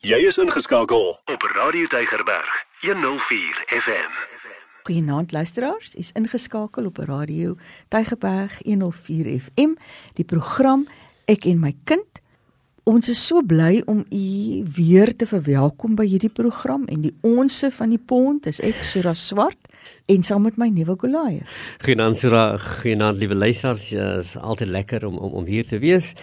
[0.00, 4.14] Jy is ingeskakel op Radio Deigerberg 104 FM.
[4.82, 7.56] Goeienaand luisteraars, is ingeskakel op Radio
[7.92, 9.74] Tygerberg 104 FM,
[10.16, 10.86] die program
[11.28, 12.22] Ek en my kind.
[12.88, 17.68] Ons is so bly om u weer te verwelkom by hierdie program en die onsse
[17.68, 19.68] van die pond is ek Sura Swart
[20.08, 21.44] en saam met my nuwe Goliath.
[21.84, 26.14] Goeienaand Sura, goeienaand liewe luisteraars, ja, is altyd lekker om om om hier te wees.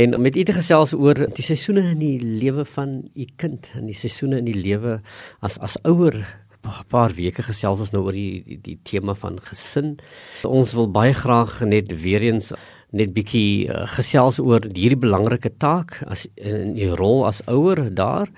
[0.00, 3.90] En met u te gesels oor die seisoene in die lewe van u kind, in
[3.90, 5.00] die seisoene in die lewe
[5.44, 6.16] as as ouer
[6.64, 9.98] 'n paar weke gesels ons nou oor die die, die tema van gesin.
[10.44, 12.52] Ons wil baie graag net weer eens
[12.96, 18.30] net bietjie uh, gesels oor hierdie belangrike taak as in die rol as ouer daar.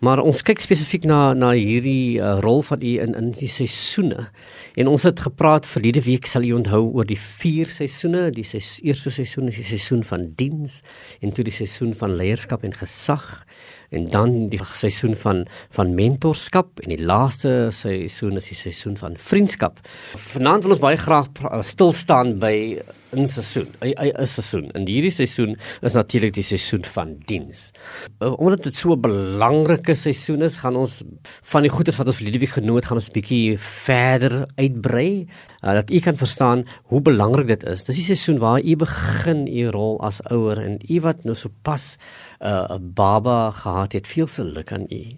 [0.00, 4.28] Maar ons kyk spesifiek na na hierdie uh, rol van u in in die seisoene.
[4.80, 8.28] En ons het gepraat verlede week sal jy onthou oor die vier seisoene.
[8.34, 10.80] Die ses, eerste seisoen is die seisoen van diens
[11.20, 13.44] en toe die seisoen van leierskap en gesag
[13.90, 19.16] en dan die seisoen van van mentorskap en die laaste seisoen is die seisoen van
[19.18, 19.80] vriendskap.
[20.30, 21.30] Vanaand wil ons baie graag
[21.66, 22.78] stil staan by
[23.12, 23.74] 'n seisoen.
[24.00, 24.70] 'n seisoen.
[24.72, 27.70] En hierdie seisoen is natuurlik die seisoen van diens.
[28.18, 31.02] Uh, omdat dit so 'n belangrike seisoen is, gaan ons
[31.42, 35.26] van die goedes wat ons verlede week genoem het, gaan ons 'n bietjie verder uitbrei
[35.64, 37.84] uh, dat u kan verstaan hoe belangrik dit is.
[37.84, 41.96] Dis die seisoen waar u begin u rol as ouer en u wat nou sopas
[42.40, 45.16] uh, 'n uh, baba gehad het, veel se luk aan u.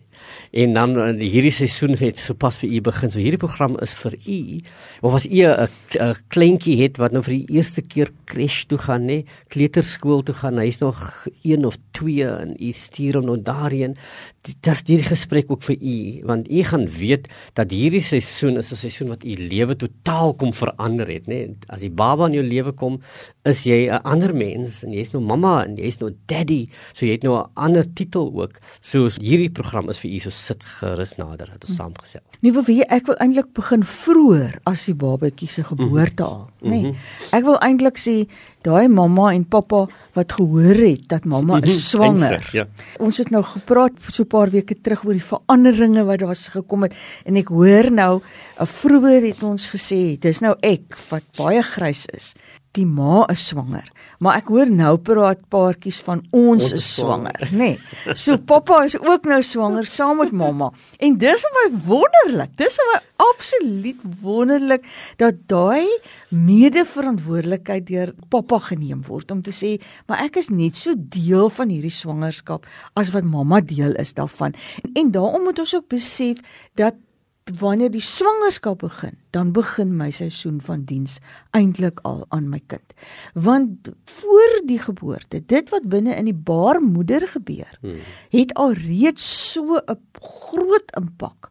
[0.53, 3.11] En dan uh, hierdie seisoen het sopas vir u begin.
[3.11, 4.61] So hierdie program is vir u.
[5.01, 9.07] Of as u 'n kleintjie het wat nou vir die eerste keer crash toe gaan,
[9.07, 13.97] nê, kleuterskool toe gaan, hy's nog 1 of 2 en u stuur hom nou daarheen.
[14.43, 18.73] Dit is hierdie gesprek ook vir u, want u gaan weet dat hierdie seisoen is
[18.73, 21.55] 'n seisoen wat u lewe totaal kom verander het, nê.
[21.69, 23.01] As die baba in jou lewe kom,
[23.45, 27.13] is jy 'n ander mens en jy's nou mamma en jy's nou daddy, so jy
[27.13, 28.61] het nou 'n ander titel ook.
[28.81, 32.39] So hierdie program is vir u so sit gerus nader het ons saamgesels.
[32.41, 36.69] Nee, wil jy ek wil eintlik begin vroeër as die babatjie se geboorte al, nê.
[36.69, 37.37] Nee, mm -hmm.
[37.39, 38.17] Ek wil eintlik sê
[38.63, 42.33] daai mamma en pappa wat gehoor het dat mamma is mhm, swanger.
[42.33, 42.67] Einste, ja.
[42.99, 46.83] Ons het nou gepraat so 'n paar weke terug oor die veranderinge wat daar gekom
[46.83, 46.95] het
[47.25, 48.21] en ek hoor nou
[48.59, 52.35] vroeër het ons gesê dis nou ek wat baie grys is
[52.77, 53.89] die ma is swanger.
[54.23, 57.75] Maar ek hoor nou praat paartjies van ons, ons is swanger, nê.
[57.75, 58.17] Nee.
[58.17, 60.71] So pappa is ook nou swanger saam met mamma.
[61.03, 62.55] En dis vir my wonderlik.
[62.61, 64.89] Dis vir my absoluut wonderlik
[65.21, 65.87] dat daai
[66.33, 69.77] medeverantwoordelikheid deur pappa geneem word om te sê,
[70.09, 72.67] maar ek is net so deel van hierdie swangerskap
[72.99, 74.57] as wat mamma deel is daarvan.
[74.83, 76.43] En, en daarom moet ons ook besef
[76.81, 76.97] dat
[77.59, 81.19] wanneer die swangerskap begin, dan begin my seisoen van diens
[81.51, 82.95] eintlik al aan my kind.
[83.35, 87.99] Want voor die geboorte, dit wat binne in die baarmoeder gebeur, hmm.
[88.31, 91.51] het al reeds so 'n groot impak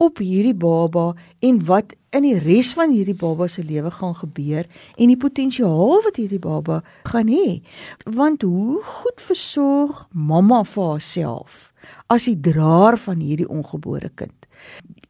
[0.00, 1.12] op hierdie baba
[1.44, 4.64] en wat in die res van hierdie baba se lewe gaan gebeur
[4.96, 6.80] en die potensiaal wat hierdie baba
[7.10, 7.60] gaan hê.
[8.08, 11.72] Want hoe goed versorg mamma vir haarself
[12.08, 14.48] as die draer van hierdie ongebore kind?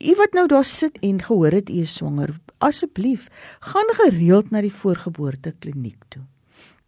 [0.01, 3.29] U wat nou daar sit en gehoor het u is swanger, asseblief
[3.61, 6.23] gaan gereeld na die voorgeboorte kliniek toe.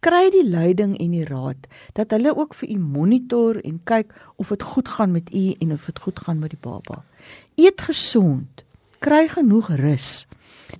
[0.01, 4.49] Kry die leiding en die raad dat hulle ook vir u monitor en kyk of
[4.49, 7.03] dit goed gaan met u en of dit goed gaan met die baba.
[7.55, 8.65] Eet gesond.
[8.99, 10.25] Kry genoeg rus.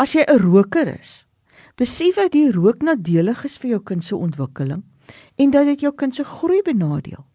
[0.02, 1.26] As jy 'n roker is,
[1.78, 4.82] besef dat die rook nadelig is vir jou kind se ontwikkeling
[5.36, 7.26] en dat dit jou kind se groei benadeel.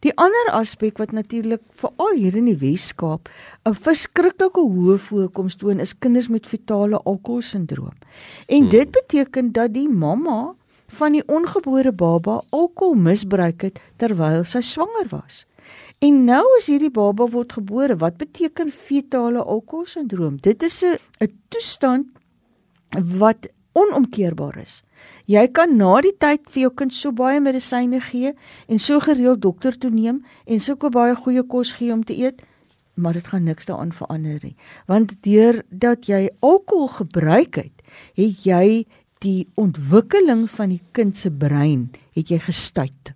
[0.00, 3.28] Die ander aspek wat natuurlik veral hier in die Wes-Kaap
[3.64, 7.94] 'n verskriklike hoë voorkoms toon is kinders met fetale alkoholsindroom.
[8.46, 8.68] En hmm.
[8.68, 10.54] dit beteken dat die mamma
[10.86, 15.46] van die ongebore baba alkohol misbruik het terwyl sy swanger was.
[16.02, 20.40] En nou as hierdie baba word gebore, wat beteken fetale alkoholsindroom?
[20.40, 22.06] Dit is 'n 'n toestand
[23.18, 24.82] wat onomkeerbaar is.
[25.26, 28.34] Jy kan na die tyd vir jou kind so baie medisyne gee
[28.68, 32.42] en so gereeld dokter toe neem en sulke baie goeie kos gee om te eet,
[32.94, 34.56] maar dit gaan niks daaraan verander nie.
[34.86, 37.82] Want deur dat jy alkohol gebruik het,
[38.18, 38.84] het jy
[39.22, 43.14] die ontwikkeling van die kind se brein het jy gestuit.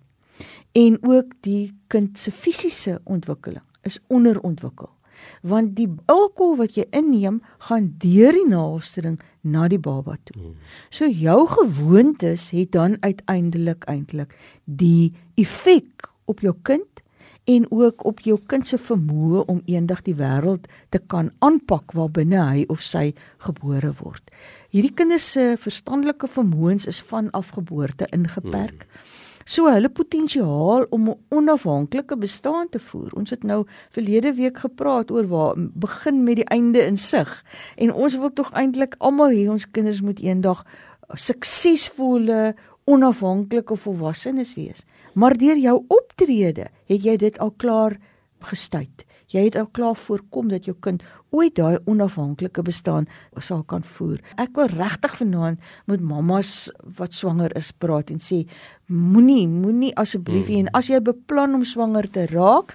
[0.77, 4.96] En ook die kind se fisiese ontwikkeling is onderontwikkel
[5.41, 10.37] want die alkohol wat jy inneem gaan deur die naaldstring na die baba toe.
[10.41, 10.55] Hmm.
[10.89, 14.35] So jou gewoontes het dan uiteindelik eintlik
[14.65, 17.03] die effek op jou kind
[17.47, 22.41] en ook op jou kind se vermoë om eendag die wêreld te kan aanpak waarbinne
[22.43, 23.13] hy of sy
[23.45, 24.33] gebore word.
[24.75, 28.83] Hierdie kinders se verstandelike vermoëns is van afgeboorte ingeperk.
[28.83, 29.16] Hmm.
[29.47, 33.11] So hulle potensiaal om 'n onafhanklike bestaan te voer.
[33.15, 37.43] Ons het nou verlede week gepraat oor waar begin met die einde in sig.
[37.75, 40.65] En ons wil tog eintlik almal hê ons kinders moet eendag
[41.13, 44.83] suksesvolle onafhanklike volwassenes wees.
[45.13, 47.97] Maar deur jou optrede het jy dit al klaar
[48.39, 49.06] gestuit.
[49.27, 51.03] Jy het al klaar voorkom dat jou kind
[51.35, 53.09] ooit daai onafhanklike bestaan
[53.43, 54.21] sal kan voer.
[54.39, 56.69] Ek wil regtig vanaand met mammas
[56.99, 58.45] wat swanger is praat en sê
[58.87, 60.63] moenie moenie asseblief hmm.
[60.63, 62.71] en as jy beplan om swanger te raak,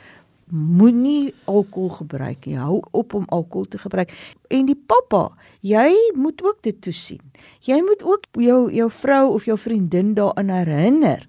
[0.53, 2.59] moenie alkohol gebruik nie.
[2.61, 4.13] Hou op om alkohol te gebruik.
[4.53, 5.31] En die pappa,
[5.65, 5.89] jy
[6.21, 7.23] moet ook dit toesien.
[7.65, 11.25] Jy moet ook jou jou vrou of jou vriendin daaraan herinner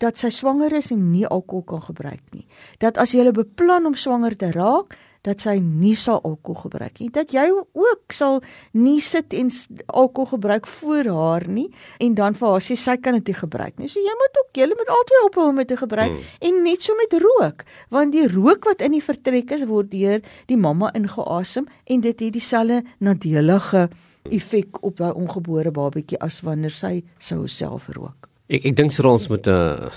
[0.00, 2.46] dat sy swanger is en nie alkohol kan gebruik nie.
[2.80, 7.10] Dat as jy beplan om swanger te raak, dat sy nie sal alkohol gebruik nie.
[7.12, 8.40] Dat jy ook sal
[8.72, 9.50] nie sit en
[9.86, 11.68] alkohol gebruik voor haar nie
[12.00, 13.90] en dan vir haar sê sy kan dit nie gebruik nie.
[13.92, 16.30] So jy moet ook jy moet altyd ophou om dit te gebruik hmm.
[16.48, 20.24] en net so met rook, want die rook wat in die vertrek is word deur
[20.48, 23.88] die mamma ingeasem en dit het dieselfde nadelige
[24.30, 28.29] effek op daai ongebore babatjie as wanneer sy sou self rook.
[28.50, 29.90] Ek ek dink ons moet 'n uh,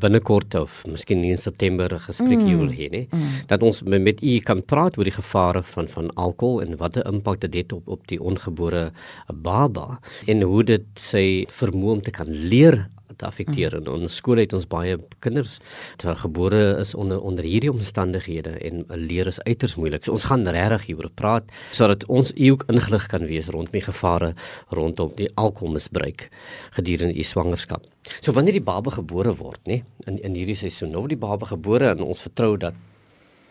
[0.00, 2.46] binnekort of miskien in September 'n gesprek mm.
[2.46, 3.44] hier wil hê, nee, mm.
[3.46, 6.96] dat ons met, met u kan praat oor die gevare van van alkohol en wat
[6.96, 8.92] 'n impak dit het op op die ongebore
[9.28, 14.42] baba en hoe dit sy vermoë om te kan leer te affekteer en ons skool
[14.42, 15.58] het ons baie kinders
[16.04, 20.04] wat gebore is onder onder hierdie omstandighede en leer is uiters moeilik.
[20.04, 24.34] So ons gaan regtig hieroor praat sodat ons ook ingelig kan wees rondom die gevare
[24.68, 26.28] rondom die alkoholmisbruik
[26.76, 27.86] gedurende u swangerskap.
[28.20, 31.48] So wanneer die baba gebore word, nê, in in hierdie seisoen, nou word die baba
[31.48, 32.76] gebore en ons vertrou dat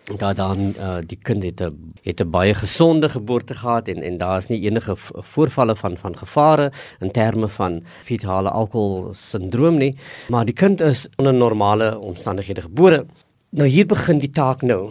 [0.03, 4.17] daar dan uh, die kind het 'n het 'n baie gesonde geboorte gehad en en
[4.17, 9.95] daar is nie enige voorvalle van van gevare in terme van fetale alkohol sindroom nie.
[10.27, 13.05] Maar die kind is onder normale omstandighede gebore.
[13.50, 14.89] Nou hier begin die taak nou.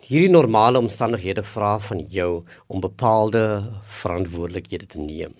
[0.00, 5.34] Hierdie normale omstandighede vra van jou om bepaalde verantwoordelikhede te neem.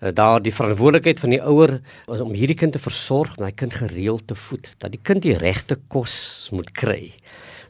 [0.00, 1.80] Uh, daar die verantwoordelikheid van die ouer
[2.12, 5.36] is om hierdie kind te versorg hy kind gereeld te voed dat die kind die
[5.36, 7.12] regte kos moet kry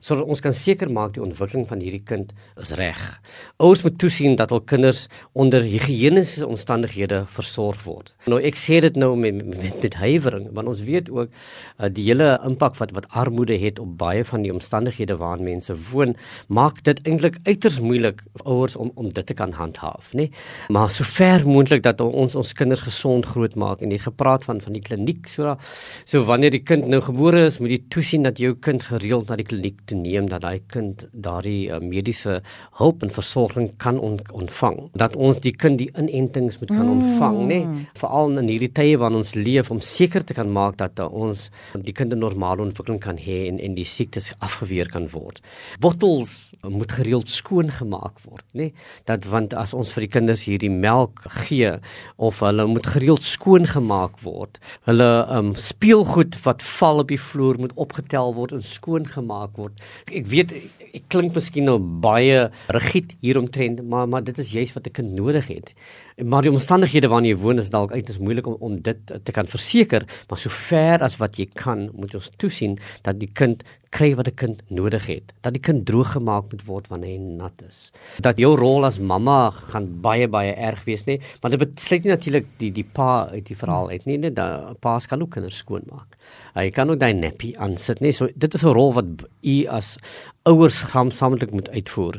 [0.00, 3.00] sodat ons kan seker maak die ontwikkeling van hierdie kind is reg.
[3.60, 8.14] Ouers moet toesien dat hul kinders onder higiëniese omstandighede versorg word.
[8.30, 12.06] Nou ek sê dit nou met met, met huiwering want ons weet ook uh, die
[12.08, 16.16] hele impak wat wat armoede het op baie van die omstandighede waarin mense woon,
[16.48, 20.28] maak dit eintlik uiters moeilik vir ouers om om dit te kan handhaaf, nê?
[20.28, 20.30] Nee?
[20.68, 24.76] Maar so ver moontlik dat ons ons kinders gesond grootmaak en het gepraat van van
[24.76, 25.56] die kliniek so
[26.04, 29.36] so wanneer die kind nou gebore is, moet jy toesien dat jou kind gereeld na
[29.40, 32.38] die kliniek te neem dat daai kind daardie uh, mediese
[32.78, 34.78] hulp en versorging kan on, ontvang.
[35.00, 36.92] Dat ons die kind die inentings moet kan mm.
[36.96, 37.60] ontvang, nê?
[37.66, 37.86] Nee?
[37.98, 41.48] Veral in hierdie tye waarin ons leef om seker te kan maak dat uh, ons
[41.74, 45.42] die kind 'n normale ontwikkeling kan hê en en die siektes afgeweer kan word.
[45.80, 48.70] Bottels moet gereeld skoon gemaak word, nê?
[48.70, 48.72] Nee?
[49.04, 51.72] Dat want as ons vir die kinders hierdie melk gee
[52.16, 54.60] of hulle moet gereeld skoon gemaak word.
[54.86, 59.79] Hulle um speelgoed wat val op die vloer moet opgetel word en skoon gemaak word
[60.10, 60.54] ek weet
[60.90, 65.46] ek klink miskien nou baie rigied hieromtrent, maar maar dit is juist wat kind nodig
[65.46, 65.72] het.
[66.24, 69.32] Maar die omstandighede waarin jy woon is dalk uit is moeilik om om dit te
[69.32, 73.64] kan verseker, maar so ver as wat jy kan, moet ons toesien dat die kind
[73.90, 75.32] kry wat 'n kind nodig het.
[75.42, 77.92] Dat die kind droog gemaak moet word wanneer hy nat is.
[78.20, 81.20] Dat jou rol as mamma gaan baie baie erg wees, nê?
[81.42, 84.74] Maar dit besluit nie natuurlik die die pa uit die verhaal uit nie, net da
[84.80, 86.16] pa se kan ook kinders skoonmaak.
[86.54, 88.12] Hy kan ook daai nappy aansit, nê?
[88.12, 89.06] So dit is 'n rol wat
[89.42, 89.98] u as
[90.48, 92.16] ouers saamsaamlik moet uitvoer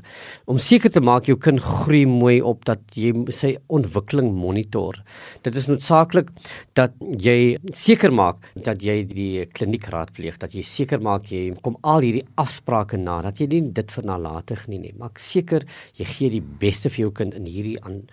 [0.51, 4.99] om seker te maak jou kind groei mooi op dat jy sy ontwikkeling monitor.
[5.45, 6.29] Dit is noodsaaklik
[6.77, 11.79] dat jy seker maak dat jy die kliniek raadpleeg, dat jy seker maak jy kom
[11.81, 14.93] al hierdie afsprake na, dat jy nie dit vernalatig nie nie.
[15.01, 15.65] Maak seker
[15.97, 18.03] jy gee die beste vir jou kind in hierdie aan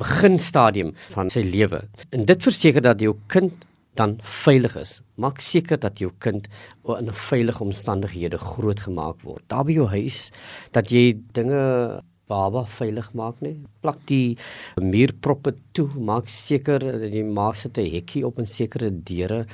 [0.00, 1.84] begin stadium van sy lewe.
[2.16, 5.00] En dit verseker dat jou kind dan veilig is.
[5.16, 6.48] Maak seker dat jou kind
[6.86, 9.42] in 'n veilige omstandighede grootgemaak word.
[9.48, 10.30] Daar by jou huis
[10.72, 13.56] dat jy dinge baba veilig maak nie.
[13.82, 14.36] Plak die
[14.80, 15.88] muurproppe toe.
[15.98, 19.46] Maak seker dat jy maak sit 'n hekkie op en sekere deure.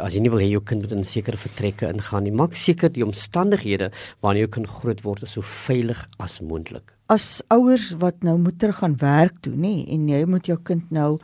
[0.00, 2.90] As jy nie wil hê jou kind moet in sekere vertrekke ingaan nie, maak seker
[2.90, 6.92] die omstandighede waarin jou kind groot word is so veilig as moontlik.
[7.08, 10.90] As ouers wat nou moet terug gaan werk toe, nê, en jy moet jou kind
[10.90, 11.18] nou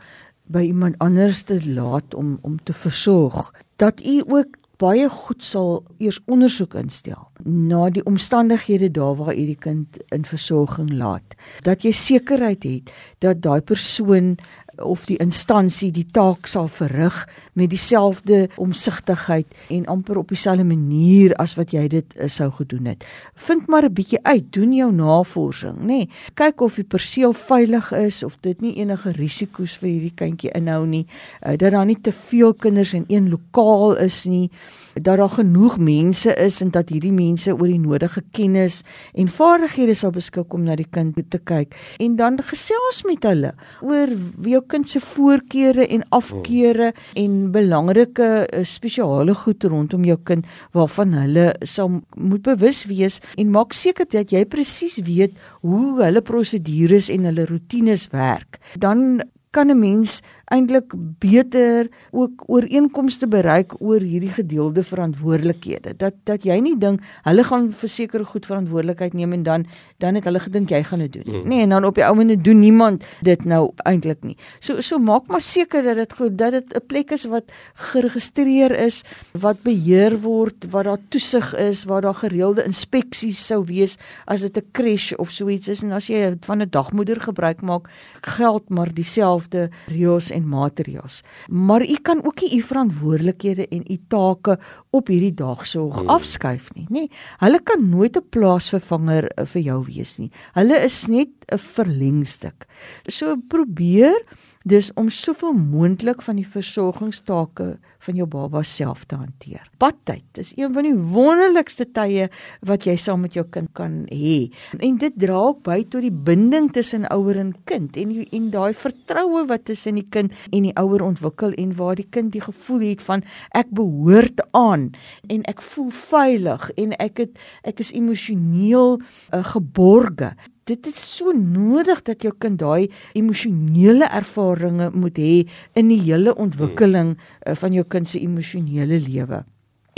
[0.51, 5.83] by iemand anders te laat om om te versorg dat u ook baie goed sal
[6.01, 11.35] eers ondersoek instel na die omstandighede daar waar u die kind in versorging laat.
[11.65, 14.35] Dat jy sekerheid het dat daai persoon
[14.83, 21.35] of die instansie die taak sal verrig met dieselfde omsigtigheid en amper op dieselfde manier
[21.41, 23.05] as wat jy dit uh, sou gedoen het.
[23.35, 25.85] Vind maar 'n bietjie uit, doen jou navorsing, nê.
[25.85, 30.51] Nee, kyk of die perseel veilig is of dit nie enige risiko's vir hierdie kindjie
[30.51, 31.05] inhou nie,
[31.45, 34.49] uh, dat daar nie te veel kinders in een lokaal is nie
[34.93, 38.81] dat daar genoeg mense is en dat hierdie mense oor die nodige kennis
[39.13, 43.53] en vaardighede sal beskik om na die kind te kyk en dan gesels met hulle
[43.81, 44.11] oor
[44.47, 50.47] jou kind se voorkeure en afkeure en belangrike eh, spesiale goed rondom jou kind
[50.77, 56.23] waarvan hulle sal moet bewus wees en maak seker dat jy presies weet hoe hulle
[56.25, 58.59] prosedures en hulle rotines werk.
[58.79, 60.93] Dan kan 'n mens eintlik
[61.23, 65.95] beter ook ooreenkomste bereik oor hierdie gedeelde verantwoordelikhede.
[65.97, 69.65] Dat dat jy nie dink hulle gaan verseker goed verantwoordelikheid neem en dan
[70.03, 71.41] dan het hulle gedink jy gaan dit doen.
[71.41, 71.47] Mm.
[71.47, 74.35] Nee, en dan op die ou mene doen niemand dit nou eintlik nie.
[74.59, 78.71] So so maak maar seker dat dit goed dat dit 'n plek is wat geregistreer
[78.71, 84.41] is, wat beheer word, waar daar toesig is, waar daar gereelde inspeksies sou wees as
[84.41, 87.89] dit 'n crash of so iets is en as jy van 'n dagmoeder gebruik maak,
[88.21, 91.21] geld maar dieselfde reëls en materiaals.
[91.47, 96.09] Maar u kan ook nie u verantwoordelikhede en u take op hierdie dag so hmm.
[96.09, 97.07] afskuif nie, nê?
[97.39, 100.31] Hulle kan nooit 'n plaasvervanger eh, vir jou wees nie.
[100.53, 102.65] Hulle is net 'n verlengstuk.
[103.07, 104.17] So probeer
[104.63, 109.63] dis om soveel moontlik van die versorgingstake van jou baba self te hanteer.
[109.81, 112.29] Badtyd is een van die wonderlikste tye
[112.67, 114.51] wat jy saam met jou kind kan hê.
[114.79, 118.49] En dit dra ook by tot die binding tussen ouer en kind en die, en
[118.53, 122.43] daai vertroue wat tussen die kind en die ouer ontwikkel en waar die kind die
[122.43, 123.25] gevoel het van
[123.57, 124.89] ek behoort aan
[125.29, 130.33] en ek voel veilig en ek het ek is emosioneel uh, geborge
[130.69, 135.33] dit is so nodig dat jou kind daai emosionele ervarings moet hê
[135.79, 137.57] in die hele ontwikkeling hmm.
[137.63, 139.43] van jou kind se emosionele lewe.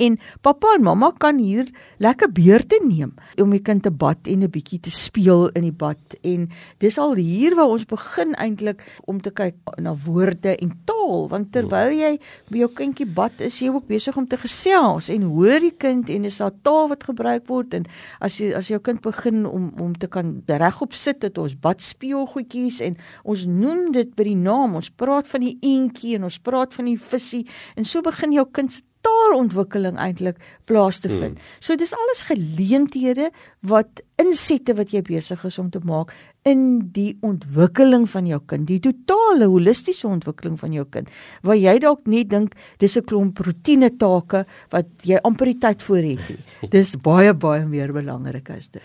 [0.03, 1.69] En pappa en mamma kan hier
[2.03, 5.71] lekker beurte neem om die kind te bad en 'n bietjie te speel in die
[5.71, 6.17] bad.
[6.23, 11.29] En dis al hier waar ons begin eintlik om te kyk na woorde en taal
[11.29, 12.19] want terwyl jy
[12.49, 16.09] by jou kindjie bad is jy ook besig om te gesels en hoor die kind
[16.09, 17.73] en is daar taal wat gebruik word.
[17.73, 17.85] En
[18.19, 21.81] as jy as jou kind begin om om te kan regop sit het ons bad
[21.81, 24.75] speelgoedjies en ons noem dit by die naam.
[24.75, 28.45] Ons praat van die eentjie en ons praat van die visie en so begin jou
[28.51, 31.37] kind se taalontwikkeling eintlik plaas te vind.
[31.37, 31.57] Hmm.
[31.59, 33.29] So dis alles geleenthede
[33.69, 36.13] wat insette wat jy besig is om te maak
[36.47, 41.11] in die ontwikkeling van jou kind, die totale holistiese ontwikkeling van jou kind.
[41.43, 45.81] Waar jy dalk net dink dis 'n klomp rotine take wat jy amper die tyd
[45.81, 46.41] voor het nie.
[46.75, 48.81] Dis baie baie meer belangrik as dit.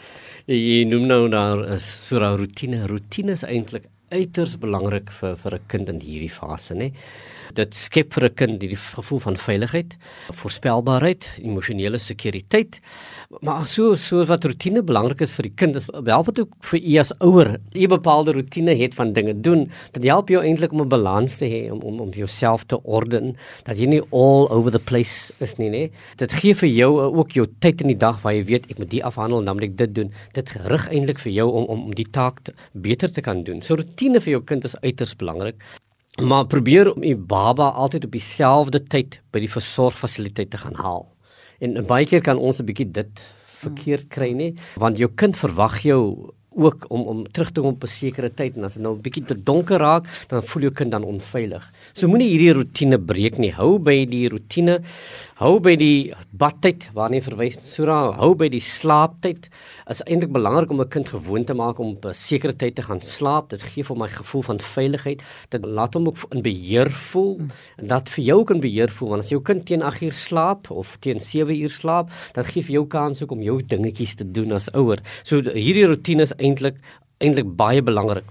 [0.46, 2.86] Jy noem nou daar so 'n rotine.
[2.86, 6.92] Rotine is eintlik uiters belangrik vir vir 'n kind in hierdie fase, nê.
[7.54, 9.96] Dit skep vir 'n kind die gevoel van veiligheid,
[10.32, 12.80] voorspelbaarheid, emosionele sekuriteit.
[13.40, 15.76] Maar so so wat rotine belangrik is vir die kind
[16.06, 17.58] help dit ook vir u as ouer.
[17.72, 21.44] 'n bepaalde rotine het van dinge doen, dit help jou eintlik om 'n balans te
[21.44, 25.56] hê om om om jouself te orden, dat jy nie all over the place is
[25.58, 25.90] nie, nê.
[26.16, 28.90] Dit gee vir jou ook jou tyd in die dag waar jy weet ek moet
[28.90, 30.12] die afhandel, dan moet ek dit doen.
[30.32, 33.62] Dit rig eintlik vir jou om om om die taak te, beter te kan doen.
[33.62, 35.56] So rotine vir jou kind is uiters belangrik.
[36.22, 41.04] Maar probeer om u baba altyd op dieselfde tyd by die versorgfasiliteit te gaan haal.
[41.62, 43.20] En baie keer kan ons 'n bietjie dit
[43.62, 47.84] verkeerd kry nie, want jou kind verwag jou ook om om terug te kom op
[47.84, 50.72] 'n sekere tyd en as dit nou 'n bietjie te donker raak, dan voel jou
[50.72, 51.70] kind dan onveilig.
[51.92, 53.52] So moenie hierdie rotine breek nie.
[53.52, 54.80] Hou by die rotine.
[55.38, 57.56] Hou by die badtyd waarna jy verwys.
[57.62, 59.44] Sura, hou by die slaaptyd.
[59.86, 62.82] Is eintlik belangrik om 'n kind gewoon te maak om op 'n sekere tyd te
[62.82, 63.50] gaan slaap.
[63.50, 65.22] Dit gee vir my gevoel van veiligheid.
[65.50, 67.38] Dit laat hom ook in beheer voel
[67.76, 70.70] en dat vir jou kan beheer voel want as jou kind teen 8 uur slaap
[70.70, 74.24] of teen 7 uur slaap, dan gee vir jou kans ook om jou dingetjies te
[74.24, 74.98] doen as ouer.
[75.22, 76.74] So hierdie rotine is eintlik
[77.20, 78.24] eintlik baie belangrik.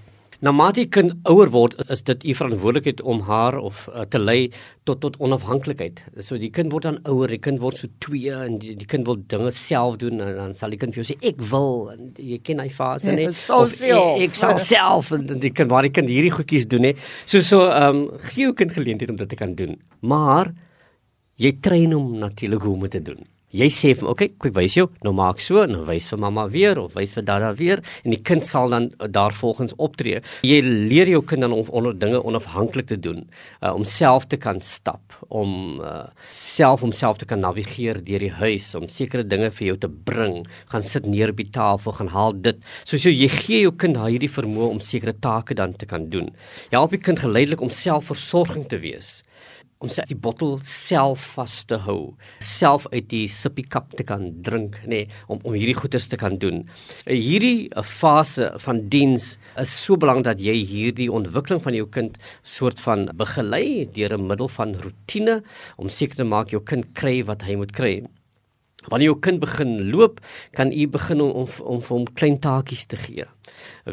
[0.46, 4.52] Na mate kind ouer word, is dit u verantwoordelikheid om haar of uh, te lei
[4.86, 6.04] tot tot onafhanklikheid.
[6.22, 9.08] So die kind word dan ouer, die kind word so 2 en die, die kind
[9.10, 12.12] wil dinge self doen en dan sal die kind vir jou sê ek wil en
[12.22, 13.32] jy ken hy fase nee.
[13.34, 16.94] Ek, ek sal self en die kind waar die kind hierdie goedjies doen hè.
[17.26, 19.74] So so ehm um, gee jou kind geleentheid om dit te kan doen.
[20.06, 20.54] Maar
[21.42, 23.26] jy train hom natuurlik hoe om dit te doen.
[23.56, 26.76] Jy sê vir okay, ek wys jou, nou maak so, nou wys vir mamma weer
[26.82, 30.20] of wys vir dada weer en die kind sal dan daarvolgens optree.
[30.44, 33.22] Jy leer jou kind dan om onder dinge onafhanklik te doen,
[33.62, 38.34] uh, om self te kan stap, om uh, self homself te kan navigeer deur die
[38.36, 40.42] huis, om sekere dinge vir jou te bring,
[40.74, 42.60] gaan sit neer op die tafel, gaan haal dit.
[42.84, 46.34] So so jy gee jou kind hierdie vermoë om sekere take dan te kan doen.
[46.68, 49.22] Jy help die kind geleidelik om selfversorging te wees
[49.84, 54.30] om sy die bottel self vas te hou, self uit die sippie kap te kan
[54.46, 56.64] drink, nê, nee, om om hierdie goeders te kan doen.
[57.06, 62.18] Hierdie eh, fase van diens is so belangrik dat jy hierdie ontwikkeling van jou kind
[62.44, 65.42] soort van begelei deur 'n middel van rotine
[65.78, 68.02] om seker te maak jou kind kry wat hy moet kry.
[68.88, 72.86] Wanneer jou kind begin loop, kan u begin om om, om vir hom klein taakies
[72.86, 73.26] te gee.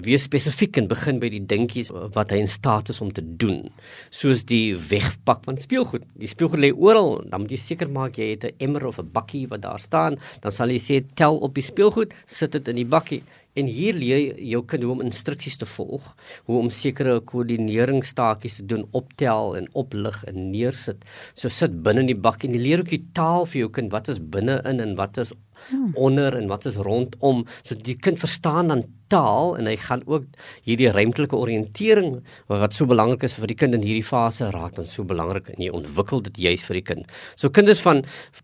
[0.05, 3.71] Wees spesifiek en begin by die dingetjies wat hy in staat is om te doen.
[4.15, 6.07] Soos die wegpak van speelgoed.
[6.19, 9.11] Die speelgoed lê oral, dan moet jy seker maak jy het 'n emmer of 'n
[9.13, 12.77] bakkie wat daar staan, dan sal jy sê tel op die speelgoed, sit dit in
[12.77, 13.23] die bakkie.
[13.55, 16.09] En hier leer jou kind hoe om instruksies te volg,
[16.49, 21.05] hoe om sekere koördineringstaakies te doen, optel en oplig en neersit.
[21.39, 23.93] So sit binne in die bak en jy leer ook die taal vir jou kind,
[23.95, 25.33] wat is binne-in en wat is
[25.69, 25.93] hmm.
[25.95, 28.85] onder en wat is rondom so die kind verstaan dan
[29.15, 30.27] taal en hy gaan ook
[30.67, 32.19] hierdie ruimtelike oriëntering
[32.51, 35.63] wat so belangrik is vir die kind in hierdie fase raak dan so belangrik en
[35.63, 37.11] jy ontwikkel dit juis vir die kind.
[37.41, 38.03] So kinders van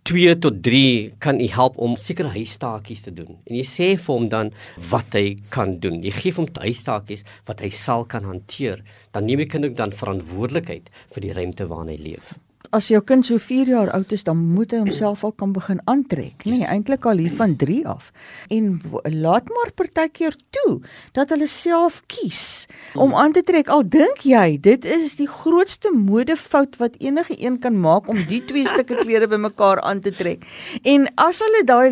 [0.09, 3.41] 2 tot 3 kan jy help om sekere huistaakies te doen.
[3.49, 4.53] En jy sê vir hom dan
[4.93, 6.03] wat hy kan doen.
[6.07, 8.85] Jy gee hom huistaakies wat hy sal kan hanteer.
[9.15, 12.39] Dan neem jy kind ook dan verantwoordelikheid vir die ruimte waarin hy leef
[12.77, 15.81] as jou kind so 4 jaar oud is, dan moet hy homself al kan begin
[15.91, 18.11] aantrek, nê, nee, eintlik al hier van 3 af.
[18.53, 20.79] En laat maar partykeer toe
[21.17, 23.71] dat hulle self kies om aan te trek.
[23.73, 28.43] Al dink jy dit is die grootste modefout wat enige een kan maak om die
[28.47, 30.47] twee stukke klere bymekaar aan te trek.
[30.87, 31.91] En as hulle daai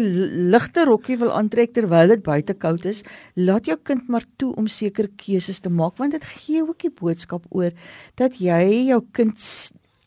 [0.55, 3.03] ligte rokkie wil aantrek terwyl dit buite koud is,
[3.35, 6.95] laat jou kind maar toe om sekere keuses te maak want dit gee ook die
[6.95, 7.75] boodskap oor
[8.21, 9.43] dat jy jou kind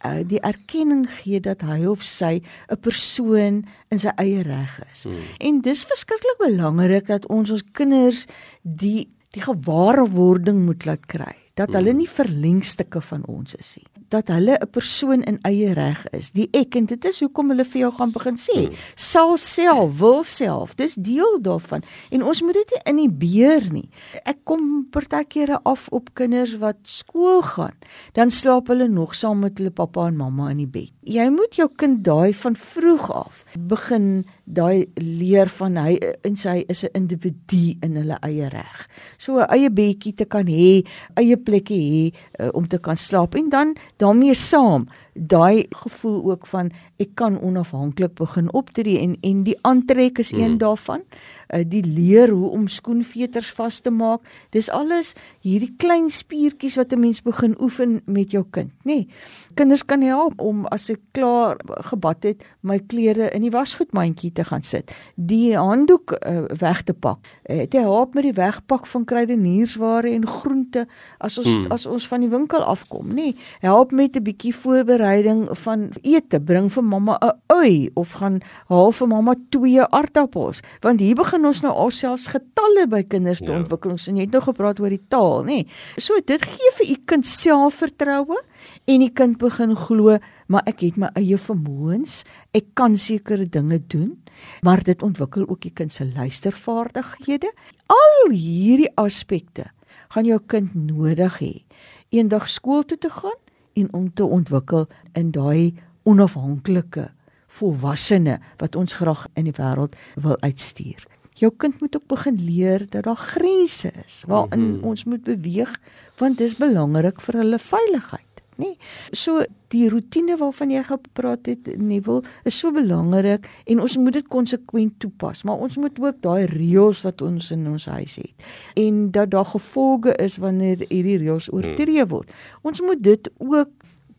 [0.05, 5.03] uh, die erkenning gee dat hy of sy 'n persoon in sy eie reg is.
[5.03, 5.23] Hmm.
[5.39, 8.25] En dis verskriklik belangrik dat ons ons kinders
[8.61, 12.03] die die gewaarwording moet laat kry dat hulle hmm.
[12.03, 16.31] nie verlengstukke van ons is nie dat hulle 'n persoon in eie reg is.
[16.31, 18.75] Die ek en dit is hoekom hulle vir jou gaan begin sê, hmm.
[18.95, 20.75] sal self, wil self.
[20.75, 21.83] Dis deel daarvan.
[22.11, 23.89] En ons moet dit nie in die beer nie.
[24.25, 27.75] Ek kom partykeere af op kinders wat skool gaan,
[28.13, 30.91] dan slaap hulle nog saam met hulle pappa en mamma in die bed.
[31.01, 35.95] Jy moet jou kind daai van vroeg af begin daai leer van hy
[36.27, 38.87] en sy is 'n individu in hulle eie reg.
[39.17, 40.83] So 'n eie bedjie te kan hê,
[41.15, 42.03] eie plekkie hê
[42.43, 46.71] uh, om te kan slaap en dan daarmee saam daai gevoel ook van
[47.01, 50.57] ek kan onafhanklik begin optree en en die aantrek is een mm.
[50.57, 51.01] daarvan.
[51.49, 54.21] Uh, die leer hoe om skoenveters vas te maak.
[54.49, 58.93] Dis alles hierdie klein spiertjies wat 'n mens begin oefen met jou kind nê.
[58.93, 59.07] Nee,
[59.53, 64.43] kinders kan help om as ek klaar gebad het my klere in die wasgoedmandjie te
[64.43, 64.91] gaan sit.
[65.15, 67.19] Die handdoek uh, weg te pak.
[67.45, 71.71] Uh, dit help met die wegpak van kruideniersware en groente as ons mm.
[71.71, 73.13] as ons van die winkel afkom nê.
[73.13, 74.55] Nee, help met 'n bietjie
[75.01, 80.61] voorbereiding van ete bring vir mamma 'n ui of gaan haal vir mamma twee aardappels.
[80.81, 83.57] Want hier begin ons nou alselfs getalle by kinders te ja.
[83.57, 83.97] ontwikkel.
[84.07, 85.67] En jy het nou gepraat oor die taal nê.
[85.97, 88.37] So dit gee vir u kind selfvertroue
[88.85, 92.23] en die kind begin glo maar ek het my eie vermoëns.
[92.53, 94.21] Ek kan sekere dinge doen.
[94.61, 97.51] Maar dit ontwikkel ook die kind se luistervaardighede.
[97.87, 99.71] Al hierdie aspekte
[100.09, 101.63] gaan jou kind nodig hê.
[102.09, 103.39] Eendag skool toe te gaan
[103.73, 107.09] en om te ontwikkel in daai onafhanklike
[107.47, 111.05] volwassene wat ons graag in die wêreld wil uitstuur.
[111.39, 114.83] Jou kind moet ook begin leer dat daar grense is waarin mm -hmm.
[114.83, 115.79] ons moet beweeg
[116.17, 118.75] want dit is belangrik vir hulle veiligheid nê.
[119.13, 124.27] So die rotine waarvan jy gepraat het, Neville, is so belangrik en ons moet dit
[124.27, 129.05] konsekwent toepas, maar ons moet ook daai reëls wat ons in ons huis het en
[129.15, 132.31] dat daar gevolge is wanneer hierdie reëls oortree word.
[132.67, 133.71] Ons moet dit ook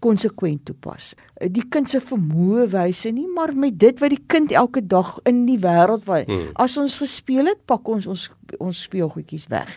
[0.03, 1.13] konsekwent toepas.
[1.55, 5.45] Die kind se vermoë wyse nie, maar met dit wat die kind elke dag in
[5.49, 6.53] die wêreld wat hmm.
[6.63, 8.29] as ons gespeel het, pak ons ons
[8.61, 9.71] ons speelgoedjies weg.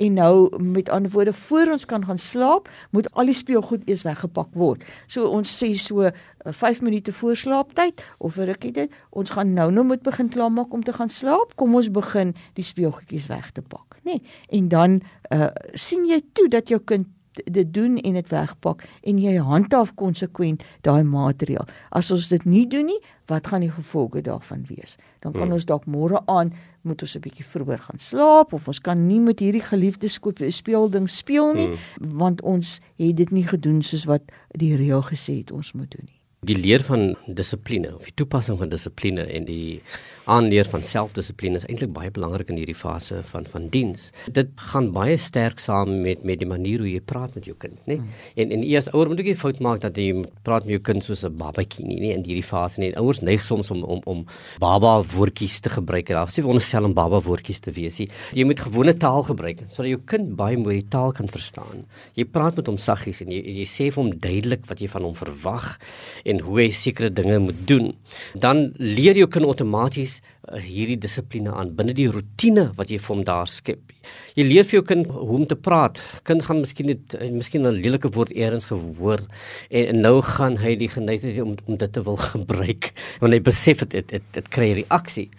[0.00, 4.06] En nou met ander woorde voor ons kan gaan slaap, moet al die speelgoed eers
[4.06, 4.86] weggepak word.
[5.06, 6.08] So ons sê so
[6.46, 10.30] 5 uh, minute voor slaaptyd of vir rukkie dit, ons gaan nou nou moet begin
[10.32, 11.52] klaarmaak om te gaan slaap.
[11.60, 14.16] Kom ons begin die speelgoedjies weg te pak, nê?
[14.16, 14.38] Nee.
[14.60, 15.00] En dan
[15.34, 17.10] uh, sien jy toe dat jou kind
[17.44, 21.66] dit doen en dit wegpak en jy handhaaf konsekwent daai maatreël.
[21.90, 24.96] As ons dit nie doen nie, wat gaan die gevolge daarvan wees?
[25.20, 25.52] Dan kan hmm.
[25.52, 29.20] ons dalk môre aan moet ons 'n bietjie vroeër gaan slaap of ons kan nie
[29.20, 30.08] met hierdie geliefde
[30.50, 32.18] speel ding speel nie hmm.
[32.18, 34.22] want ons het dit nie gedoen soos wat
[34.58, 36.18] die reël gesê het ons moet doen nie.
[36.42, 39.82] Die leer van dissipline of die toepassing van dissipline en die
[40.30, 44.10] aanleer van selfdissipline is eintlik baie belangrik in hierdie fase van van diens.
[44.30, 47.78] Dit gaan baie sterk saam met met die manier hoe jy praat met jou kind,
[47.90, 47.96] né?
[47.98, 48.10] Hmm.
[48.36, 51.04] En en eers ouer moet ook nie fout maak dat jy praat met jou kind
[51.04, 52.92] soos 'n babatjie nie, nie in hierdie fase nie.
[52.96, 54.26] Ouers neig soms om om om
[54.58, 56.06] baba woordjies te gebruik.
[56.06, 57.98] Daar sê onderstel om baba woordjies te wees.
[57.98, 61.84] Jy, jy moet gewone taal gebruik sodat jou kind baie mooi die taal kan verstaan.
[62.14, 65.02] Jy praat met hom saggies en jy jy sê vir hom duidelik wat jy van
[65.02, 65.78] hom verwag
[66.24, 67.92] en hoe hy sekere dinge moet doen.
[68.34, 73.14] Dan leer jou kind outomaties uh, hierdie dissipline aan binne die rotine wat jy vir
[73.14, 73.94] hom daar skep.
[74.36, 76.00] Jy leer vir jou kind hoe om te praat.
[76.28, 79.22] Kind gaan miskien net uh, miskien 'n lelike woord eers gehoor
[79.70, 83.40] en, en nou gaan hy die geneigtheid om om dit te wil gebruik want hy
[83.40, 85.30] besef dit dit kry reaksie.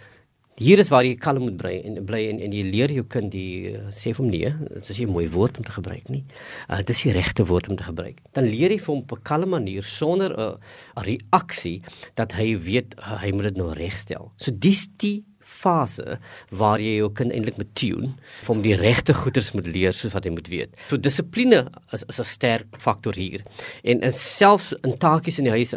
[0.54, 3.32] Hier is waar jy kalm moet bly en bly en, en jy leer jou kind
[3.32, 6.22] die uh, sê vir hom nee, dit is 'n mooi woord om te gebruik nie.
[6.70, 8.22] Uh, dit is die regte woord om te gebruik.
[8.38, 10.54] Dan leer jy vir hom op 'n kalme manier sonder 'n uh,
[11.02, 11.82] reaksie
[12.14, 14.30] dat hy weet uh, hy moet dit nou regstel.
[14.36, 15.24] So dis die
[15.60, 16.18] fase
[16.50, 18.10] waar jy jou kind eintlik moet tune
[18.52, 20.74] om die regte goeders moet leer soos wat hy moet weet.
[20.90, 23.44] So dissipline is is 'n sterk faktor hier.
[23.84, 25.74] En in selfs in taakies in die huis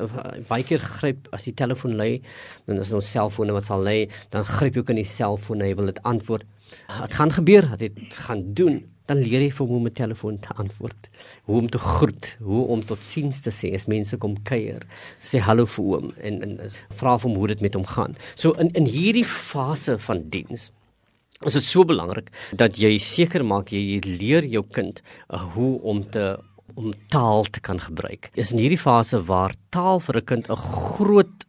[0.50, 2.22] baie keer gryp as die telefoon lui,
[2.66, 5.68] dan is ons selfone wat sal lê, dan gryp jy ook in die selfoon en
[5.68, 6.44] hy wil dit antwoord.
[7.02, 10.54] Dit gaan gebeur, dit gaan doen dan leer jy vir hom om 'n telefoon te
[10.62, 11.10] antwoord,
[11.46, 14.84] hoe om te groet, hoe om tot siens te sê as mense kom kuier,
[15.20, 16.60] sê hallo vir hom en en
[17.00, 18.16] vra hom hoe dit met hom gaan.
[18.36, 20.72] So in in hierdie fase van diens
[21.46, 26.04] is dit so belangrik dat jy seker maak jy leer jou kind uh, hoe om
[26.04, 26.38] te
[26.76, 28.30] om taal te kan gebruik.
[28.36, 31.46] Is in hierdie fase waar taal vir 'n kind 'n groot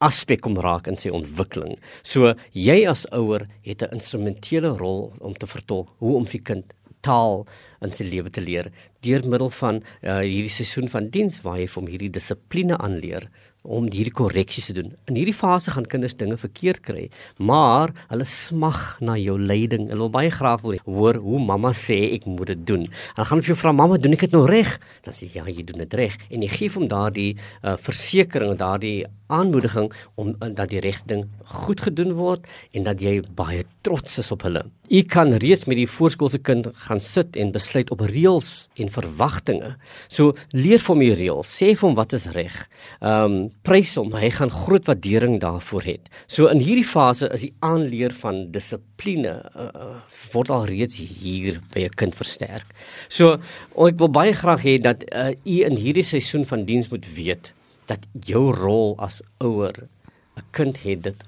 [0.00, 1.76] aspek kom raak in sy ontwikkeling.
[2.02, 6.74] So jy as ouer het 'n instrumentele rol om te vertolk hoe om vir kind
[7.06, 7.42] taal
[7.84, 8.70] in sy lewe te leer
[9.06, 13.28] deur middel van uh, hierdie seisoen van diens waar jy hom hierdie dissipline aanleer
[13.62, 14.90] om hierdie korreksies te doen.
[15.10, 17.06] In hierdie fase gaan kinders dinge verkeerd kry,
[17.38, 19.88] maar hulle smag na jou leiding.
[19.90, 22.88] Hulle wil baie graag wil hoor hoe mamma sê ek moet dit doen.
[23.14, 24.74] Hulle gaan vir jou vra mamma, doen ek dit nou reg?
[25.06, 28.56] Dan sê jy ja, jy doen dit reg en jy gee hom daardie uh, versekering,
[28.58, 29.88] daardie aanmoediging
[30.20, 31.24] om uh, dat die regte ding
[31.62, 32.46] goed gedoen word
[32.76, 34.64] en dat jy baie trots is op hulle.
[34.92, 39.74] U kan reeds met die voorskoolse kind gaan sit en besluit op reëls en verwagtinge.
[40.12, 42.64] So leer vir hom die reëls, sê vir hom wat is reg.
[43.00, 45.96] Ehm um, prys hom, hy gaan groot waardering daarvoor hê.
[46.26, 51.86] So in hierdie fase is die aanleer van dissipline uh, word al reeds hier by
[51.86, 52.68] 'n kind versterk.
[53.08, 53.38] So
[53.76, 57.52] ek wil baie graag hê dat uh, u in hierdie seisoen van diens moet weet
[57.86, 59.88] dat jou rol as ouer
[60.36, 61.18] 'n kind het dit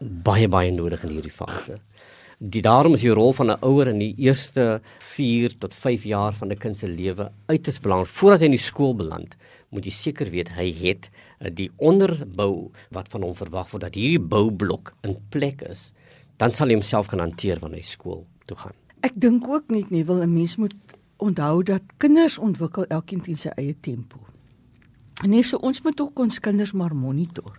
[0.00, 1.80] baie baie nodig in hierdie fase.
[2.38, 4.80] Die daarom is die rol van 'n ouer in die eerste
[5.16, 8.08] 4 tot 5 jaar van 'n kind se lewe uiters belangrik.
[8.08, 9.36] Voordat hy in die skool beland,
[9.70, 11.10] moet jy seker weet hy het
[11.50, 15.92] die onderbou wat van hom verwag word dat hierdie boublok in plek is,
[16.36, 18.76] dan sal hy homself kan hanteer wanneer hy skool toe gaan.
[19.04, 20.74] Ek dink ook nie nie wil 'n mens moet
[21.16, 24.18] onthou dat kinders ontwikkel elkeen teen sy eie tempo.
[25.22, 27.58] En nee, so ons moet ook ons kinders maar monitor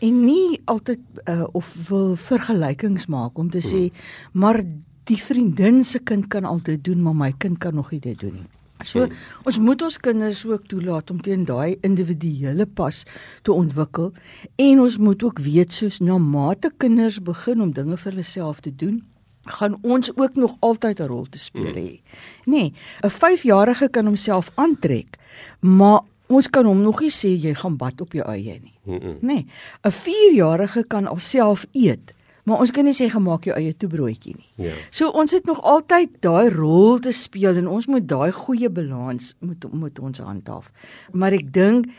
[0.00, 3.88] en nie altyd uh, of wil vergelykings maak om te sê
[4.32, 4.62] maar
[5.08, 8.34] die vriendin se kind kan altyd doen maar my kind kan nog nie dit doen
[8.34, 8.48] nie.
[8.84, 9.08] So
[9.44, 13.04] ons moet ons kinders ook toelaat om teen daai individuele pas
[13.42, 14.12] te ontwikkel
[14.56, 18.60] en ons moet ook weet soos na mate kinders begin om dinge vir hulle self
[18.60, 19.02] te doen
[19.50, 21.74] gaan ons ook nog altyd 'n rol te speel hmm.
[21.74, 22.00] hê.
[22.44, 25.16] Nee, 'n 5-jarige kan homself aantrek,
[25.60, 28.74] maar ons kan hom nog nie sê jy gaan bad op jou eie nie.
[28.84, 28.92] Nê.
[28.92, 29.16] Mm -mm.
[29.20, 29.46] Nee,
[29.82, 34.48] 'n 4-jarige kan alself eet, maar ons kan nie sê gemaak jou eie toebroodjie nie.
[34.68, 34.74] Ja.
[34.90, 39.34] So ons het nog altyd daai rol te speel en ons moet daai goeie balans
[39.40, 40.72] moet moet ons handhaaf.
[41.12, 41.90] Maar ek dink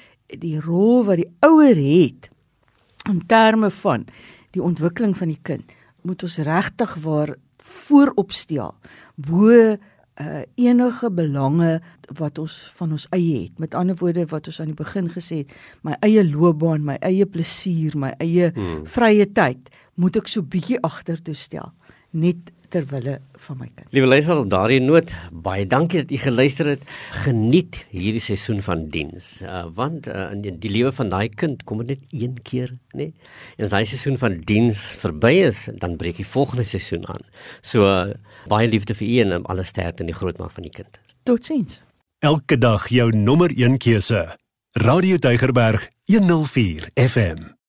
[0.41, 2.31] die rol wat die ouer het
[3.09, 4.05] in terme van
[4.55, 5.71] die ontwikkeling van die kind
[6.07, 7.35] moet ons regtig waar
[7.71, 8.75] vooropstel
[9.15, 9.77] bo
[10.21, 11.79] uh enige belange
[12.19, 13.59] wat ons van ons eie het.
[13.59, 17.25] Met ander woorde wat ons aan die begin gesê het, my eie loopbaan, my eie
[17.25, 18.85] plesier, my eie hmm.
[18.85, 21.73] vrye tyd moet ek so bietjie agter toe stel.
[22.11, 23.87] Net ter wille van my kind.
[23.95, 25.11] Liewe luisters, op daardie noot,
[25.43, 26.85] baie dankie dat u geluister het.
[27.23, 29.27] Geniet hierdie seisoen van diens.
[29.43, 32.71] Uh, want uh, in die, die lewe van daai kind kom dit net een keer,
[32.95, 33.09] nê?
[33.11, 33.31] Nee?
[33.57, 37.25] En as daai seisoen van diens verby is, dan breek die volgende seisoen aan.
[37.59, 38.13] So uh,
[38.47, 40.99] Baie liefde vir u en um, alle sterkte in die grootmaak van die kind.
[41.23, 41.81] Totsiens.
[42.19, 44.37] Elke dag jou nommer 1 keuse.
[44.71, 47.60] Radio Deugerberg 104 FM.